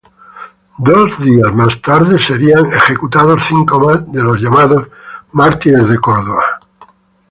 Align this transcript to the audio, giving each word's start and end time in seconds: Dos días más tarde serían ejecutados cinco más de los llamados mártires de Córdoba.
Dos 0.79 1.15
días 1.23 1.53
más 1.53 1.79
tarde 1.79 2.17
serían 2.17 2.65
ejecutados 2.65 3.43
cinco 3.47 3.79
más 3.79 4.11
de 4.11 4.23
los 4.23 4.39
llamados 4.41 4.87
mártires 5.31 5.87
de 5.91 5.99
Córdoba. 5.99 6.59